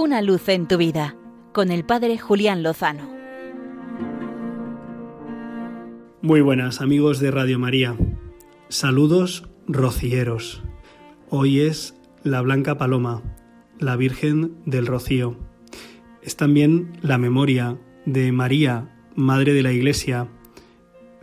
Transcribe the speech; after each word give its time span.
Una 0.00 0.22
luz 0.22 0.48
en 0.48 0.68
tu 0.68 0.76
vida 0.76 1.16
con 1.52 1.72
el 1.72 1.84
Padre 1.84 2.18
Julián 2.18 2.62
Lozano. 2.62 3.10
Muy 6.22 6.40
buenas 6.40 6.80
amigos 6.80 7.18
de 7.18 7.32
Radio 7.32 7.58
María. 7.58 7.96
Saludos 8.68 9.48
rocieros. 9.66 10.62
Hoy 11.30 11.62
es 11.62 11.96
la 12.22 12.42
Blanca 12.42 12.78
Paloma, 12.78 13.24
la 13.80 13.96
Virgen 13.96 14.54
del 14.66 14.86
Rocío. 14.86 15.36
Es 16.22 16.36
también 16.36 16.92
la 17.02 17.18
memoria 17.18 17.76
de 18.06 18.30
María, 18.30 18.94
Madre 19.16 19.52
de 19.52 19.64
la 19.64 19.72
Iglesia, 19.72 20.28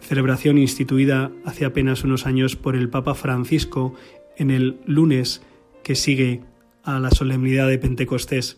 celebración 0.02 0.58
instituida 0.58 1.32
hace 1.46 1.64
apenas 1.64 2.04
unos 2.04 2.26
años 2.26 2.58
por 2.58 2.76
el 2.76 2.90
Papa 2.90 3.16
Francisco 3.16 3.94
en 4.36 4.52
el 4.52 4.82
lunes 4.86 5.42
que 5.82 5.96
sigue 5.96 6.44
a 6.84 7.00
la 7.00 7.12
solemnidad 7.12 7.70
de 7.70 7.80
Pentecostés. 7.80 8.58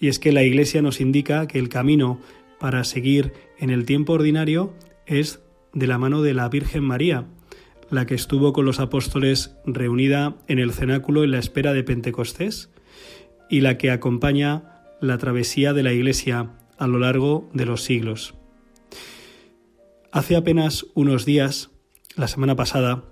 Y 0.00 0.08
es 0.08 0.18
que 0.18 0.32
la 0.32 0.42
Iglesia 0.42 0.82
nos 0.82 1.00
indica 1.00 1.46
que 1.46 1.58
el 1.58 1.68
camino 1.68 2.18
para 2.58 2.84
seguir 2.84 3.32
en 3.58 3.70
el 3.70 3.84
tiempo 3.84 4.14
ordinario 4.14 4.74
es 5.06 5.40
de 5.74 5.86
la 5.86 5.98
mano 5.98 6.22
de 6.22 6.34
la 6.34 6.48
Virgen 6.48 6.82
María, 6.82 7.26
la 7.90 8.06
que 8.06 8.14
estuvo 8.14 8.52
con 8.52 8.64
los 8.64 8.80
apóstoles 8.80 9.56
reunida 9.66 10.36
en 10.48 10.58
el 10.58 10.72
cenáculo 10.72 11.22
en 11.22 11.32
la 11.32 11.38
espera 11.38 11.72
de 11.74 11.84
Pentecostés 11.84 12.70
y 13.50 13.60
la 13.60 13.76
que 13.76 13.90
acompaña 13.90 14.82
la 15.00 15.18
travesía 15.18 15.72
de 15.74 15.82
la 15.82 15.92
Iglesia 15.92 16.50
a 16.78 16.86
lo 16.86 16.98
largo 16.98 17.50
de 17.52 17.66
los 17.66 17.82
siglos. 17.82 18.34
Hace 20.12 20.34
apenas 20.34 20.86
unos 20.94 21.24
días, 21.24 21.70
la 22.16 22.26
semana 22.26 22.56
pasada, 22.56 23.04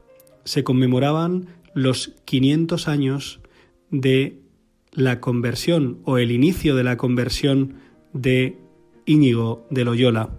se 0.45 0.65
conmemoraban 0.65 1.49
los 1.75 2.15
500 2.25 2.89
años 2.89 3.41
de 3.91 4.41
la 4.93 5.21
conversión 5.21 5.99
o 6.05 6.19
el 6.19 6.31
inicio 6.31 6.75
de 6.77 6.85
la 6.85 6.97
conversión 6.97 7.75
de 8.13 8.59
Íñigo 9.07 9.67
de 9.71 9.85
Loyola, 9.85 10.31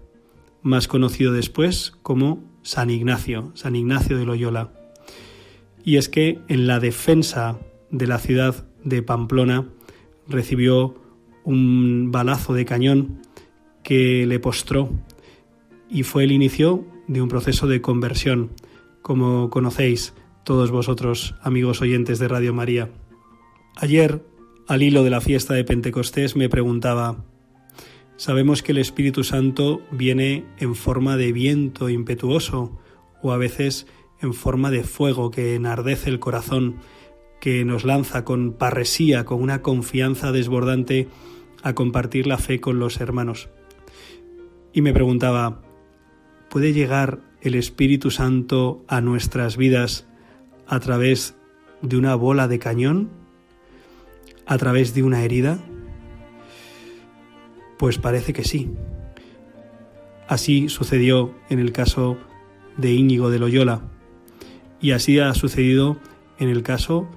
más 0.62 0.88
conocido 0.88 1.34
después 1.34 1.94
como 2.02 2.44
San 2.62 2.90
Ignacio, 2.90 3.52
San 3.56 3.76
Ignacio 3.76 4.18
de 4.18 4.26
Loyola. 4.26 4.73
Y 5.84 5.98
es 5.98 6.10
que 6.10 6.40
en 6.48 6.68
la 6.68 6.80
defensa 6.80 7.60
de 7.90 8.08
la 8.08 8.20
ciudad 8.20 8.68
de 8.84 9.02
Pamplona 9.02 9.66
recibió 10.28 10.95
un 11.44 12.12
balazo 12.12 12.54
de 12.54 12.66
cañón 12.66 13.22
que 13.84 14.26
le 14.28 14.40
postró 14.40 14.92
y 15.90 16.04
fue 16.04 16.23
el 16.23 16.32
inicio 16.32 16.86
de 17.08 17.22
un 17.22 17.30
proceso 17.30 17.66
de 17.66 17.82
conversión, 17.82 18.52
como 19.02 19.50
conocéis 19.50 20.14
todos 20.44 20.70
vosotros, 20.70 21.36
amigos 21.42 21.82
oyentes 21.82 22.20
de 22.20 22.28
Radio 22.28 22.54
María. 22.54 22.90
Ayer, 23.76 24.23
al 24.70 24.84
hilo 24.84 25.03
de 25.03 25.09
la 25.09 25.20
fiesta 25.20 25.56
de 25.56 25.64
Pentecostés, 25.64 26.36
me 26.36 26.48
preguntaba, 26.48 27.25
sabemos 28.17 28.62
que 28.62 28.72
el 28.72 28.78
Espíritu 28.78 29.23
Santo 29.23 29.81
viene 29.89 30.45
en 30.59 30.76
forma 30.76 31.17
de 31.17 31.31
viento 31.31 31.89
impetuoso 31.89 32.80
o 33.23 33.31
a 33.31 33.38
veces 33.38 33.88
en 34.22 34.36
forma 34.36 34.70
de 34.70 34.84
fuego 34.84 35.31
que 35.31 35.56
enardece 35.56 36.11
el 36.11 36.20
corazón, 36.20 36.76
que 37.42 37.66
nos 37.66 37.84
lanza 37.84 38.23
con 38.23 38.53
parresía, 38.53 39.26
con 39.26 39.42
una 39.42 39.64
confianza 39.64 40.31
desbordante 40.31 41.08
a 41.64 41.73
compartir 41.73 42.28
la 42.28 42.38
fe 42.38 42.59
con 42.59 42.78
los 42.78 43.02
hermanos. 43.02 43.50
Y 44.72 44.83
me 44.83 44.94
preguntaba, 44.94 45.64
¿puede 46.48 46.73
llegar 46.73 47.22
el 47.42 47.56
Espíritu 47.56 48.11
Santo 48.11 48.86
a 48.88 49.02
nuestras 49.02 49.58
vidas 49.58 50.08
a 50.67 50.80
través 50.80 51.36
de 51.81 51.98
una 51.98 52.14
bola 52.14 52.48
de 52.48 52.59
cañón? 52.59 53.09
¿A 54.50 54.58
través 54.58 54.95
de 54.95 55.03
una 55.03 55.23
herida? 55.23 55.59
Pues 57.78 58.00
parece 58.00 58.33
que 58.33 58.44
sí. 58.44 58.72
Así 60.28 60.69
sucedió 60.69 61.36
en 61.52 61.59
el 61.59 61.72
caso 61.72 62.17
de 62.76 62.92
Íñigo 62.92 63.30
de 63.30 63.38
Loyola 63.38 63.82
y 64.82 64.92
así 64.92 65.20
ha 65.20 65.32
sucedido 65.36 65.99
en 66.39 66.49
el 66.49 66.64
caso 66.64 67.08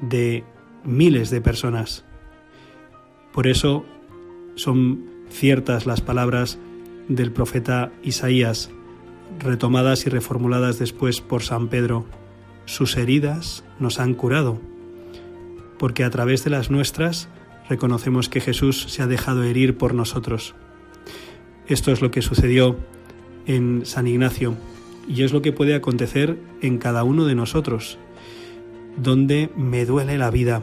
de 0.00 0.42
miles 0.82 1.30
de 1.30 1.40
personas. 1.40 2.04
Por 3.32 3.46
eso 3.46 3.84
son 4.56 5.08
ciertas 5.28 5.86
las 5.86 6.00
palabras 6.00 6.58
del 7.06 7.30
profeta 7.30 7.92
Isaías, 8.02 8.68
retomadas 9.38 10.06
y 10.06 10.10
reformuladas 10.10 10.80
después 10.80 11.20
por 11.20 11.44
San 11.44 11.68
Pedro. 11.68 12.04
Sus 12.64 12.96
heridas 12.96 13.62
nos 13.78 14.00
han 14.00 14.14
curado, 14.14 14.60
porque 15.80 16.04
a 16.04 16.10
través 16.10 16.44
de 16.44 16.50
las 16.50 16.70
nuestras 16.70 17.30
reconocemos 17.66 18.28
que 18.28 18.42
Jesús 18.42 18.84
se 18.90 19.02
ha 19.02 19.06
dejado 19.06 19.44
herir 19.44 19.78
por 19.78 19.94
nosotros. 19.94 20.54
Esto 21.68 21.90
es 21.90 22.02
lo 22.02 22.10
que 22.10 22.20
sucedió 22.20 22.76
en 23.46 23.86
San 23.86 24.06
Ignacio 24.06 24.56
y 25.08 25.22
es 25.22 25.32
lo 25.32 25.40
que 25.40 25.52
puede 25.52 25.74
acontecer 25.74 26.38
en 26.60 26.76
cada 26.76 27.02
uno 27.02 27.24
de 27.24 27.34
nosotros, 27.34 27.98
donde 28.98 29.48
me 29.56 29.86
duele 29.86 30.18
la 30.18 30.30
vida, 30.30 30.62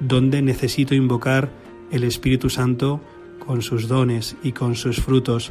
donde 0.00 0.42
necesito 0.42 0.94
invocar 0.94 1.50
el 1.90 2.04
Espíritu 2.04 2.50
Santo 2.50 3.00
con 3.38 3.62
sus 3.62 3.88
dones 3.88 4.36
y 4.42 4.52
con 4.52 4.76
sus 4.76 5.00
frutos, 5.00 5.50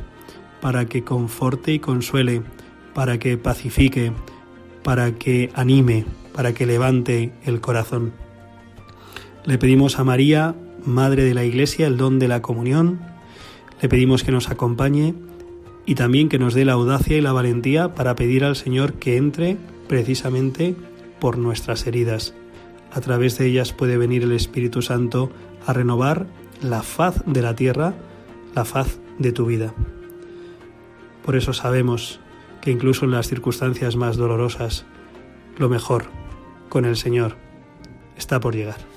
para 0.61 0.85
que 0.85 1.03
conforte 1.03 1.73
y 1.73 1.79
consuele, 1.79 2.43
para 2.93 3.17
que 3.17 3.35
pacifique, 3.39 4.11
para 4.83 5.13
que 5.13 5.49
anime, 5.55 6.05
para 6.35 6.53
que 6.53 6.67
levante 6.67 7.33
el 7.45 7.61
corazón. 7.61 8.26
Le 9.47 9.57
pedimos 9.57 9.97
a 9.97 10.03
María, 10.03 10.55
Madre 10.83 11.23
de 11.23 11.33
la 11.33 11.45
Iglesia, 11.45 11.87
el 11.87 11.95
don 11.95 12.19
de 12.19 12.27
la 12.27 12.41
comunión, 12.41 12.99
le 13.81 13.87
pedimos 13.87 14.25
que 14.25 14.33
nos 14.33 14.49
acompañe 14.49 15.15
y 15.85 15.95
también 15.95 16.27
que 16.27 16.37
nos 16.37 16.53
dé 16.53 16.65
la 16.65 16.73
audacia 16.73 17.17
y 17.17 17.21
la 17.21 17.31
valentía 17.31 17.93
para 17.95 18.13
pedir 18.15 18.43
al 18.43 18.57
Señor 18.57 18.95
que 18.95 19.15
entre 19.15 19.55
precisamente 19.87 20.75
por 21.21 21.37
nuestras 21.37 21.87
heridas. 21.87 22.33
A 22.91 22.99
través 22.99 23.37
de 23.37 23.45
ellas 23.45 23.71
puede 23.71 23.97
venir 23.97 24.23
el 24.23 24.33
Espíritu 24.33 24.81
Santo 24.81 25.31
a 25.65 25.71
renovar 25.71 26.27
la 26.61 26.83
faz 26.83 27.23
de 27.25 27.41
la 27.41 27.55
tierra, 27.55 27.93
la 28.53 28.65
faz 28.65 28.99
de 29.17 29.31
tu 29.31 29.45
vida. 29.45 29.73
Por 31.23 31.37
eso 31.37 31.53
sabemos 31.53 32.19
que 32.59 32.71
incluso 32.71 33.05
en 33.05 33.11
las 33.11 33.29
circunstancias 33.29 33.95
más 33.95 34.17
dolorosas, 34.17 34.85
lo 35.57 35.69
mejor 35.69 36.07
con 36.67 36.83
el 36.83 36.97
Señor 36.97 37.37
está 38.17 38.41
por 38.41 38.53
llegar. 38.53 38.96